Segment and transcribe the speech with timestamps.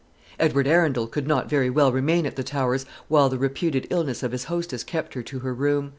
[0.39, 4.31] Edward Arundel could not very well remain at the Towers while the reputed illness of
[4.31, 5.89] his hostess kept her to her room.